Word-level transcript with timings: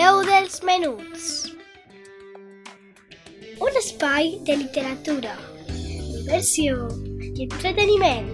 veu 0.00 0.22
dels 0.24 0.62
menuts. 0.64 1.24
Un 3.60 3.74
espai 3.80 4.30
de 4.48 4.56
literatura, 4.62 5.34
diversió 5.68 6.88
i 7.20 7.44
entreteniment. 7.44 8.32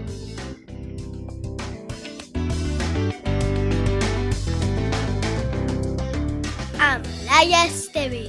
Amb 6.93 7.15
Laia 7.27 7.67
Esteve. 7.67 8.27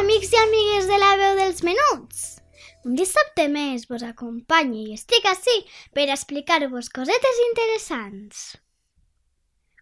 Amics 0.00 0.32
i 0.32 0.38
amigues 0.40 0.86
de 0.90 0.96
la 0.98 1.10
veu 1.20 1.36
dels 1.38 1.60
menuts! 1.62 2.09
Un 2.88 2.96
dissabte 2.96 3.44
més 3.52 3.84
vos 3.90 4.02
acompanyo 4.06 4.80
i 4.80 4.94
estic 4.96 5.26
així 5.28 5.56
per 5.96 6.06
explicar-vos 6.08 6.88
cosetes 6.94 7.40
interessants. 7.50 8.44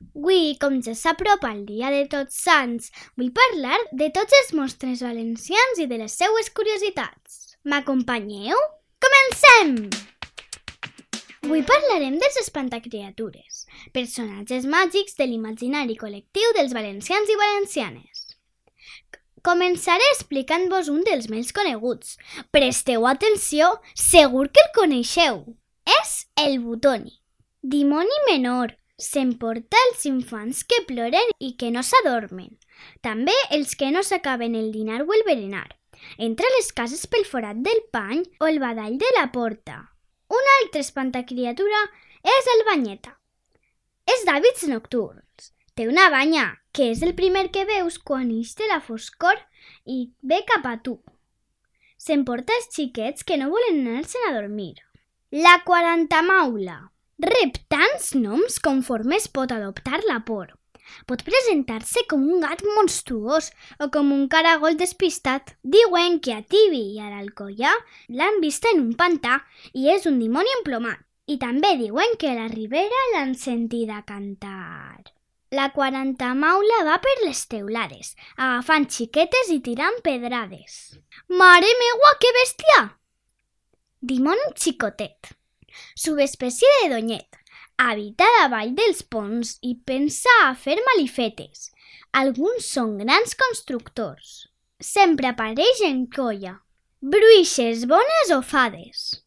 Avui, 0.03 0.57
com 0.63 0.81
ja 0.83 0.95
s'apropa 0.99 1.53
el 1.55 1.65
dia 1.67 1.93
de 1.95 2.05
tots 2.11 2.41
sants, 2.43 2.91
vull 3.19 3.31
parlar 3.35 3.79
de 4.03 4.11
tots 4.15 4.35
els 4.43 4.53
mostres 4.59 5.03
valencians 5.07 5.79
i 5.79 5.87
de 5.91 5.99
les 6.03 6.19
seues 6.23 6.51
curiositats. 6.55 7.57
M'acompanyeu? 7.71 8.59
Comencem! 9.03 9.75
Avui 11.47 11.63
parlarem 11.63 12.19
dels 12.19 12.39
espantacriatures, 12.43 13.63
personatges 13.95 14.67
màgics 14.69 15.15
de 15.19 15.31
l'imaginari 15.31 15.95
col·lectiu 16.03 16.51
dels 16.59 16.75
valencians 16.77 17.31
i 17.31 17.39
valencianes. 17.39 18.18
Començaré 19.49 20.05
explicant-vos 20.13 20.91
un 20.93 20.99
dels 21.07 21.31
més 21.33 21.55
coneguts. 21.57 22.19
Presteu 22.53 23.07
atenció, 23.09 23.71
segur 23.97 24.51
que 24.53 24.61
el 24.61 24.75
coneixeu. 24.77 25.39
És 25.89 26.11
el 26.43 26.59
Butoni. 26.61 27.15
Dimoni 27.63 28.19
menor. 28.27 28.75
S'emporta 29.01 29.81
els 29.87 30.05
infants 30.11 30.61
que 30.69 30.83
ploren 30.91 31.33
i 31.41 31.55
que 31.57 31.71
no 31.73 31.81
s'adormen. 31.81 32.59
També 33.01 33.33
els 33.57 33.73
que 33.79 33.89
no 33.95 34.05
s'acaben 34.05 34.59
el 34.59 34.69
dinar 34.75 35.01
o 35.07 35.17
el 35.17 35.25
berenar. 35.25 35.69
Entra 36.19 36.45
a 36.45 36.57
les 36.59 36.69
cases 36.77 37.07
pel 37.09 37.25
forat 37.25 37.65
del 37.65 37.81
pany 37.95 38.27
o 38.43 38.51
el 38.53 38.61
badall 38.61 38.99
de 39.01 39.15
la 39.17 39.31
porta. 39.33 39.79
Una 40.29 40.59
altra 40.61 40.85
espantacriatura 40.85 41.87
és 42.37 42.53
el 42.59 42.67
banyeta. 42.69 43.17
És 44.13 44.29
d'hàbits 44.29 44.69
nocturns. 44.69 45.55
Té 45.79 45.85
una 45.87 46.09
banya, 46.11 46.57
que 46.75 46.89
és 46.91 47.05
el 47.07 47.13
primer 47.15 47.45
que 47.55 47.63
veus 47.63 48.01
quan 48.03 48.33
ix 48.35 48.57
de 48.59 48.67
la 48.67 48.81
foscor 48.83 49.37
i 49.87 49.99
ve 50.27 50.41
cap 50.47 50.65
a 50.67 50.73
tu. 50.83 50.97
S'emporta 52.03 52.57
els 52.59 52.73
xiquets 52.75 53.27
que 53.27 53.37
no 53.39 53.47
volen 53.53 53.85
anar-se'n 53.85 54.25
a 54.27 54.33
dormir. 54.35 54.73
La 55.31 55.53
quarantamaula. 55.69 56.79
Rep 57.23 57.61
tants 57.71 58.09
noms 58.19 58.59
conforme 58.65 59.15
es 59.23 59.29
pot 59.31 59.55
adoptar 59.55 60.01
la 60.09 60.17
por. 60.27 60.49
Pot 61.07 61.23
presentar-se 61.23 62.03
com 62.11 62.25
un 62.27 62.43
gat 62.43 62.65
monstruós 62.75 63.53
o 63.79 63.87
com 63.95 64.11
un 64.17 64.25
caragol 64.33 64.75
despistat. 64.81 65.53
Diuen 65.63 66.19
que 66.19 66.35
a 66.35 66.41
Tibi 66.43 66.81
i 66.97 67.05
a 67.05 67.13
l'Alcoià 67.13 67.77
l'han 68.19 68.41
vista 68.43 68.75
en 68.75 68.83
un 68.83 68.97
pantà 68.99 69.37
i 69.75 69.87
és 69.95 70.11
un 70.11 70.19
dimoni 70.19 70.57
emplomat. 70.57 71.07
I 71.31 71.39
també 71.39 71.77
diuen 71.79 72.19
que 72.19 72.33
a 72.33 72.35
la 72.41 72.51
Ribera 72.51 73.05
l'han 73.13 73.39
sentida 73.39 74.03
cantar. 74.11 75.18
La 75.51 75.71
quarantamaula 75.73 76.83
va 76.85 76.99
per 77.01 77.15
les 77.23 77.39
teulades, 77.49 78.13
agafant 78.37 78.85
xiquetes 78.93 79.49
i 79.55 79.63
tirant 79.65 79.97
pedrades. 80.05 80.99
Mare 81.41 81.71
meua, 81.81 82.11
que 82.21 82.33
bèstia! 82.37 82.83
Dimoni 84.11 84.51
xicotet. 84.61 85.31
Subespècie 85.97 86.69
de 86.83 86.91
donyet. 86.93 87.39
Habita 87.81 88.29
davall 88.43 88.75
dels 88.77 89.01
ponts 89.03 89.55
i 89.65 89.73
pensa 89.89 90.35
a 90.45 90.53
fer 90.67 90.77
malifetes. 90.91 91.71
Alguns 92.21 92.69
són 92.69 92.99
grans 93.01 93.33
constructors. 93.39 94.35
Sempre 94.81 95.31
apareix 95.33 95.81
en 95.89 96.05
colla. 96.13 96.59
Bruixes 97.01 97.87
bones 97.89 98.35
o 98.37 98.43
fades. 98.43 99.23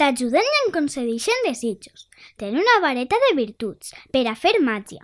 T'ajuden 0.00 0.46
i 0.48 0.58
en 0.64 0.70
concedeixen 0.72 1.42
desitjos. 1.44 2.06
Tenen 2.40 2.62
una 2.62 2.78
vareta 2.80 3.18
de 3.20 3.34
virtuts 3.36 3.90
per 4.14 4.22
a 4.30 4.32
fer 4.32 4.54
màgia. 4.64 5.02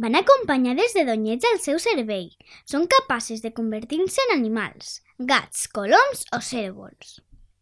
Van 0.00 0.16
acompanyades 0.16 0.94
de 0.96 1.04
donyets 1.04 1.44
al 1.50 1.58
seu 1.60 1.76
servei. 1.84 2.30
Són 2.64 2.86
capaces 2.88 3.44
de 3.44 3.52
convertir-se 3.52 4.24
en 4.24 4.34
animals, 4.38 5.02
gats, 5.18 5.66
coloms 5.68 6.24
o 6.32 6.40
cèrvols. 6.48 7.18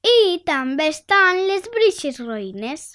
I 0.06 0.38
també 0.47 0.86
estan 0.94 1.42
les 1.50 1.66
bruixes 1.74 2.22
roïnes. 2.22 2.88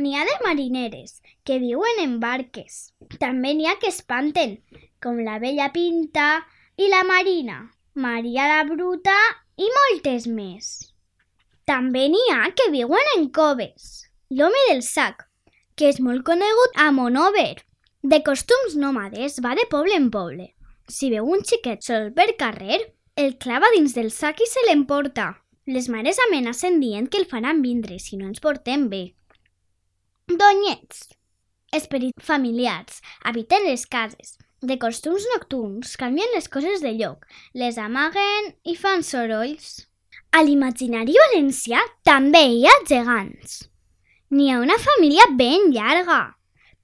N'hi 0.00 0.16
ha 0.16 0.24
de 0.24 0.40
marineres, 0.48 1.18
que 1.44 1.60
viuen 1.60 2.00
en 2.00 2.18
barques. 2.24 2.94
També 3.20 3.52
n'hi 3.52 3.68
ha 3.68 3.76
que 3.82 3.92
espanten, 3.92 4.56
com 5.04 5.20
la 5.20 5.36
vella 5.42 5.68
Pinta 5.76 6.30
i 6.80 6.88
la 6.88 7.04
Marina, 7.04 7.66
Maria 7.92 8.48
la 8.56 8.62
Bruta 8.72 9.18
i 9.60 9.68
moltes 9.82 10.32
més. 10.32 10.87
També 11.68 12.06
n'hi 12.08 12.20
ha 12.32 12.46
que 12.56 12.70
viuen 12.72 13.08
en 13.14 13.26
coves. 13.28 13.88
L'home 14.32 14.60
del 14.70 14.78
sac, 14.84 15.26
que 15.76 15.90
és 15.92 15.98
molt 16.00 16.22
conegut 16.24 16.78
a 16.80 16.86
Monover. 16.96 17.58
De 18.00 18.22
costums 18.24 18.76
nòmades, 18.80 19.36
va 19.44 19.52
de 19.58 19.66
poble 19.68 19.98
en 20.00 20.06
poble. 20.14 20.46
Si 20.88 21.10
veu 21.12 21.28
un 21.28 21.44
xiquet 21.44 21.84
sol 21.84 22.08
per 22.16 22.30
carrer, 22.40 22.78
el 23.20 23.36
clava 23.44 23.68
dins 23.74 23.92
del 23.98 24.08
sac 24.14 24.40
i 24.40 24.48
se 24.48 24.64
l'emporta. 24.64 25.26
Les 25.68 25.90
mares 25.92 26.16
amenacen 26.28 26.80
dient 26.80 27.10
que 27.12 27.20
el 27.20 27.28
faran 27.28 27.60
vindre 27.60 27.98
si 28.00 28.16
no 28.16 28.30
ens 28.30 28.40
portem 28.40 28.88
bé. 28.88 29.02
Donyets. 30.28 31.04
Esperits 31.76 32.24
familiars. 32.24 33.02
Habiten 33.28 33.68
les 33.68 33.84
cases. 33.84 34.38
De 34.64 34.78
costums 34.80 35.28
nocturns, 35.34 35.98
canvien 36.00 36.32
les 36.34 36.48
coses 36.48 36.80
de 36.80 36.96
lloc, 36.96 37.28
les 37.52 37.76
amaguen 37.76 38.54
i 38.64 38.74
fan 38.74 39.04
sorolls. 39.04 39.87
A 40.30 40.42
l'imaginari 40.44 41.14
valencià 41.16 41.80
també 42.04 42.42
hi 42.52 42.66
ha 42.68 42.74
gegants. 42.88 43.62
N'hi 44.30 44.50
ha 44.52 44.58
una 44.60 44.76
família 44.78 45.24
ben 45.38 45.70
llarga. 45.72 46.18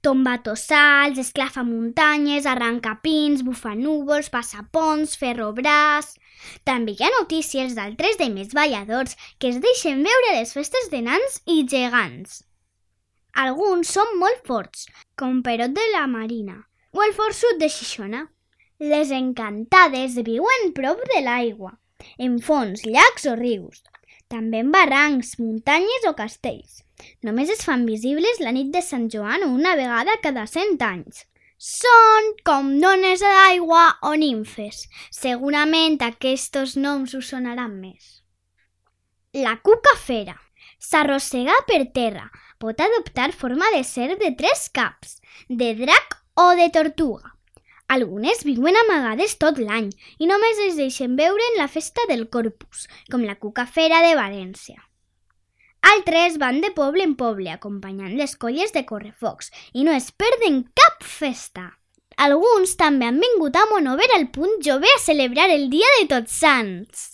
Tombatossals, 0.05 1.19
esclafamuntanyes, 1.21 2.45
arrancapins, 2.49 3.45
bufanúvols, 3.45 4.31
passapons, 4.33 5.17
ferrobràs... 5.21 6.15
També 6.67 6.93
hi 6.93 7.05
ha 7.05 7.09
notícies 7.13 7.73
d'altres 7.77 8.19
de 8.19 8.27
més 8.29 8.51
balladors 8.53 9.15
que 9.39 9.49
es 9.49 9.61
deixen 9.63 10.03
veure 10.05 10.33
les 10.35 10.51
festes 10.53 10.91
de 10.91 10.99
nans 11.05 11.39
i 11.49 11.63
gegants. 11.71 12.43
Alguns 13.45 13.93
són 13.95 14.17
molt 14.19 14.43
forts, 14.47 14.85
com 15.17 15.41
Perot 15.47 15.73
de 15.73 15.85
la 15.95 16.05
Marina 16.11 16.59
o 16.95 17.01
el 17.03 17.15
forçut 17.15 17.59
de 17.59 17.69
Xixona. 17.71 18.21
Les 18.79 19.11
encantades 19.15 20.19
viuen 20.27 20.71
prop 20.75 21.01
de 21.11 21.23
l'aigua, 21.23 21.73
en 22.17 22.39
fons, 22.39 22.85
llacs 22.85 23.27
o 23.31 23.35
rius, 23.39 23.83
també 24.31 24.63
en 24.63 24.71
barrancs, 24.73 25.35
muntanyes 25.39 26.07
o 26.09 26.15
castells. 26.17 26.81
Només 27.23 27.51
es 27.53 27.63
fan 27.67 27.85
visibles 27.85 28.39
la 28.41 28.53
nit 28.55 28.71
de 28.73 28.81
Sant 28.81 29.09
Joan 29.13 29.43
o 29.45 29.51
una 29.53 29.75
vegada 29.77 30.17
cada 30.23 30.45
cent 30.49 30.79
anys. 30.81 31.25
Són 31.57 32.31
com 32.47 32.71
dones 32.81 33.21
de 33.23 33.29
l'aigua 33.31 33.83
o 34.09 34.15
nimfes. 34.19 34.85
Segurament 35.11 35.99
aquests 36.07 36.75
noms 36.77 37.13
us 37.19 37.29
sonaran 37.33 37.77
més. 37.81 38.23
La 39.35 39.57
cuca 39.61 39.95
fera. 39.99 40.35
S'arrossega 40.79 41.55
per 41.69 41.83
terra. 41.93 42.25
Pot 42.59 42.81
adoptar 42.81 43.31
forma 43.33 43.69
de 43.75 43.83
ser 43.83 44.15
de 44.17 44.31
tres 44.39 44.69
caps, 44.69 45.19
de 45.49 45.73
drac 45.75 46.19
o 46.35 46.51
de 46.55 46.69
tortuga. 46.71 47.34
Algunes 47.87 48.41
viuen 48.43 48.75
amagades 48.79 49.37
tot 49.37 49.59
l'any 49.61 49.91
i 50.17 50.27
només 50.29 50.59
es 50.65 50.75
deixen 50.79 51.15
veure 51.19 51.49
en 51.51 51.59
la 51.61 51.67
festa 51.69 52.01
del 52.09 52.27
Corpus, 52.33 52.87
com 53.11 53.21
la 53.23 53.37
cuca 53.37 53.67
fera 53.69 54.01
de 54.01 54.15
València. 54.17 54.81
Altres 55.85 56.39
van 56.41 56.61
de 56.63 56.71
poble 56.73 57.05
en 57.05 57.13
poble 57.19 57.51
acompanyant 57.53 58.15
les 58.17 58.33
colles 58.41 58.73
de 58.73 58.81
correfocs 58.89 59.51
i 59.73 59.85
no 59.85 59.93
es 59.93 60.09
perden 60.11 60.63
cap 60.73 61.05
festa. 61.05 61.67
Alguns 62.25 62.73
també 62.79 63.05
han 63.05 63.19
vingut 63.21 63.57
a 63.59 63.67
Monover 63.69 64.07
al 64.15 64.29
punt 64.33 64.57
jove 64.65 64.89
a 64.89 65.03
celebrar 65.03 65.51
el 65.53 65.69
dia 65.69 65.91
de 65.99 66.07
Tots 66.15 66.39
Sants. 66.41 67.05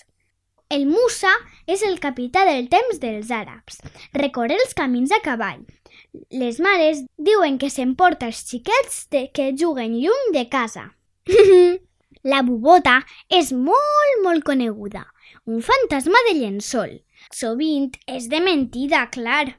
El 0.71 0.85
Musa 0.87 1.33
és 1.67 1.83
el 1.83 1.99
capità 1.99 2.45
del 2.47 2.69
temps 2.71 3.01
dels 3.01 3.31
àrabs. 3.35 3.81
Recorre 4.15 4.55
els 4.55 4.77
camins 4.77 5.11
a 5.11 5.19
cavall. 5.25 5.65
Les 6.13 6.59
mares 6.59 7.05
diuen 7.15 7.57
que 7.59 7.69
s'emporta 7.71 8.27
els 8.27 8.41
xiquets 8.47 9.05
de 9.15 9.21
que 9.31 9.53
juguen 9.55 9.93
lluny 9.95 10.33
de 10.35 10.43
casa. 10.51 10.89
La 12.31 12.41
bubota 12.43 12.97
és 13.31 13.53
molt, 13.55 14.17
molt 14.25 14.43
coneguda. 14.43 15.05
Un 15.47 15.63
fantasma 15.63 16.19
de 16.27 16.35
llençol. 16.37 16.99
Sovint 17.31 17.95
és 18.11 18.27
de 18.29 18.41
mentida, 18.43 19.05
clar. 19.15 19.55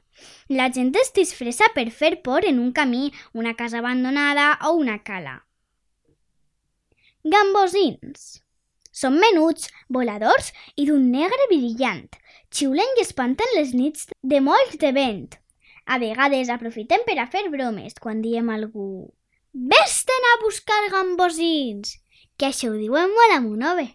La 0.47 0.69
gent 0.71 0.93
es 1.01 1.11
disfressa 1.17 1.71
per 1.75 1.89
fer 1.89 2.21
por 2.21 2.45
en 2.45 2.61
un 2.61 2.71
camí, 2.71 3.11
una 3.33 3.55
casa 3.57 3.81
abandonada 3.81 4.59
o 4.69 4.77
una 4.77 5.01
cala. 5.03 5.39
Gambosins. 7.23 8.43
Són 8.93 9.17
menuts, 9.17 9.71
voladors 9.89 10.53
i 10.77 10.85
d'un 10.85 11.09
negre 11.11 11.49
brillant. 11.49 12.11
Xiulen 12.53 12.99
i 12.99 13.07
espanten 13.07 13.57
les 13.57 13.73
nits 13.73 14.11
de 14.21 14.39
molts 14.39 14.77
de 14.77 14.91
vent. 14.93 15.31
A 15.85 15.99
vegades 15.99 16.49
aprofitem 16.49 17.03
per 17.07 17.17
a 17.19 17.27
fer 17.27 17.49
bromes 17.51 17.97
quan 17.99 18.21
diem 18.23 18.49
a 18.49 18.55
algú 18.59 19.11
«Vés-te'n 19.53 20.29
a 20.31 20.37
buscar 20.43 20.79
gambosins!» 20.93 21.97
que 22.37 22.47
això 22.49 22.71
ho 22.71 22.77
diuen 22.79 23.11
molt 23.13 23.35
amunove. 23.35 23.85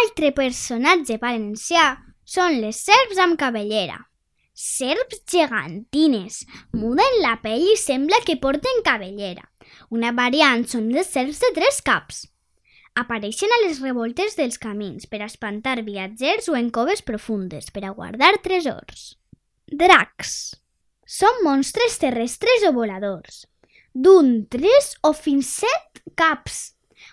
Altre 0.00 0.30
personatge 0.34 1.18
valencià 1.22 1.84
són 2.24 2.58
les 2.62 2.80
serps 2.86 3.20
amb 3.22 3.38
cabellera. 3.38 3.98
Serps 4.54 5.22
gegantines, 5.30 6.42
muden 6.72 7.20
la 7.22 7.36
pell 7.42 7.64
i 7.72 7.78
sembla 7.80 8.18
que 8.26 8.36
porten 8.42 8.82
cabellera. 8.86 9.46
Una 9.90 10.12
variant 10.12 10.66
són 10.68 10.90
les 10.94 11.08
serps 11.14 11.40
de 11.44 11.50
tres 11.56 11.80
caps. 11.86 12.24
Apareixen 13.00 13.52
a 13.54 13.60
les 13.64 13.80
revoltes 13.80 14.34
dels 14.36 14.58
camins 14.58 15.06
per 15.06 15.22
espantar 15.24 15.78
viatgers 15.86 16.50
o 16.50 16.56
en 16.58 16.70
coves 16.74 17.02
profundes 17.06 17.70
per 17.70 17.84
a 17.86 17.94
guardar 17.94 18.34
tresors. 18.44 19.14
Dracs. 19.70 20.34
Són 21.10 21.40
monstres 21.42 21.96
terrestres 21.98 22.62
o 22.68 22.70
voladors, 22.70 23.40
d'un 23.92 24.28
tres 24.46 24.92
o 25.02 25.10
fins 25.10 25.48
set 25.58 25.98
caps, 26.20 26.58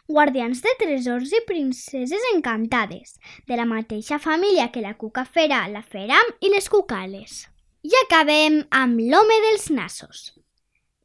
guardians 0.05 0.61
de 0.61 0.73
tresors 0.77 1.33
i 1.33 1.39
princeses 1.47 2.27
encantades, 2.35 3.15
de 3.49 3.57
la 3.57 3.65
mateixa 3.65 4.19
família 4.21 4.67
que 4.75 4.83
la 4.85 4.93
cucafera, 5.01 5.63
la 5.73 5.81
feram 5.81 6.29
i 6.45 6.53
les 6.53 6.69
cucales. 6.69 7.47
I 7.81 7.97
acabem 8.03 8.59
amb 8.83 9.01
l'home 9.01 9.39
dels 9.47 9.71
nassos. 9.73 10.27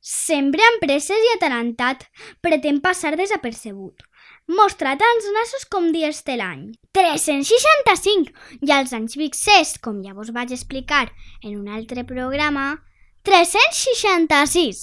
Sempre 0.02 0.64
amb 0.66 0.80
presses 0.82 1.14
i 1.14 1.28
atarantat, 1.36 2.00
pretén 2.42 2.80
passar 2.82 3.12
desapercebut. 3.14 4.02
Mostra 4.50 4.96
tants 4.98 5.28
nassos 5.30 5.62
com 5.70 5.92
dies 5.94 6.24
de 6.26 6.34
l'any. 6.40 6.64
365! 6.90 8.32
I 8.66 8.72
als 8.74 8.90
anys 8.98 9.14
vixers, 9.14 9.76
com 9.78 10.00
ja 10.02 10.10
vos 10.16 10.32
vaig 10.34 10.50
explicar 10.56 11.04
en 11.44 11.54
un 11.54 11.68
altre 11.70 12.02
programa, 12.02 12.82
366! 13.22 14.80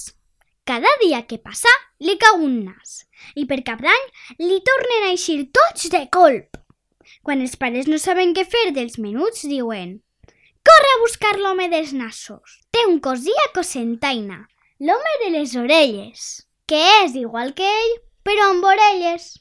Cada 0.64 0.88
dia 1.02 1.26
que 1.28 1.36
passa 1.36 1.72
li 2.00 2.14
cau 2.16 2.40
un 2.40 2.54
nas 2.64 3.02
i 3.36 3.44
per 3.50 3.58
cap 3.66 3.82
d'any 3.84 4.06
li 4.40 4.56
tornen 4.64 5.04
a 5.04 5.10
eixir 5.12 5.50
tots 5.52 5.90
de 5.92 6.00
colp. 6.16 6.56
Quan 7.20 7.42
els 7.44 7.58
pares 7.60 7.90
no 7.92 7.98
saben 8.00 8.32
què 8.32 8.46
fer 8.48 8.70
dels 8.72 8.96
menuts, 8.96 9.44
diuen 9.44 9.98
«Corre 10.64 10.94
a 10.94 11.02
buscar 11.04 11.34
l'home 11.36 11.68
dels 11.68 11.92
nassos! 11.92 12.56
Té 12.72 12.86
un 12.88 13.00
cosí 13.04 13.36
a 13.44 13.50
cosentaina, 13.52 14.46
l'home 14.80 15.14
de 15.22 15.30
les 15.36 15.54
orelles, 15.60 16.26
que 16.66 16.80
és 17.04 17.14
igual 17.20 17.54
que 17.54 17.68
ell, 17.68 17.94
però 18.24 18.50
amb 18.50 18.64
orelles». 18.64 19.36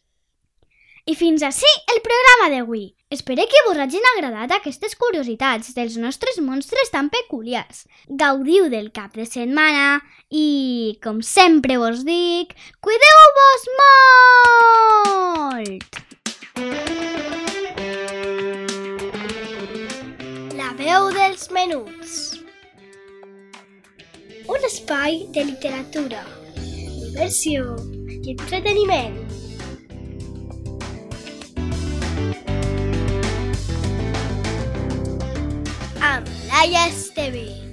I 1.10 1.16
fins 1.18 1.42
així 1.42 1.66
el 1.90 2.04
programa 2.06 2.54
d'avui. 2.54 2.94
Espero 3.10 3.42
que 3.50 3.58
vos 3.66 3.80
hagin 3.82 4.04
agradat 4.12 4.52
aquestes 4.54 4.94
curiositats 5.00 5.72
dels 5.74 5.96
nostres 5.98 6.38
monstres 6.38 6.94
tan 6.94 7.10
peculiars. 7.10 7.90
Gaudiu 8.06 8.70
del 8.70 8.94
cap 8.94 9.18
de 9.18 9.26
setmana 9.26 10.06
i, 10.30 10.94
com 11.02 11.26
sempre 11.26 11.82
vos 11.82 12.06
dic, 12.06 12.54
cuideu-vos 12.86 13.66
molt! 13.82 15.98
La 20.60 20.76
veu 20.78 21.10
dels 21.18 21.50
menuts 21.50 22.29
Un 24.50 24.64
espai 24.66 25.28
de 25.30 25.44
literatura, 25.46 26.24
diversió 26.58 27.76
i 28.10 28.34
entreteniment. 28.34 29.20
amb 36.10 36.28
Laia 36.50 36.88
Esteve. 36.90 37.69